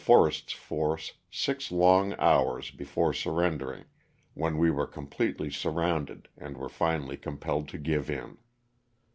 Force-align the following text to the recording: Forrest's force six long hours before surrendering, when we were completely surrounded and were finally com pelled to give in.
Forrest's 0.03 0.53
force 0.53 1.13
six 1.29 1.71
long 1.71 2.13
hours 2.17 2.71
before 2.71 3.13
surrendering, 3.13 3.85
when 4.33 4.57
we 4.57 4.71
were 4.71 4.87
completely 4.87 5.51
surrounded 5.51 6.27
and 6.35 6.57
were 6.57 6.69
finally 6.69 7.17
com 7.17 7.37
pelled 7.37 7.67
to 7.67 7.77
give 7.77 8.09
in. 8.09 8.39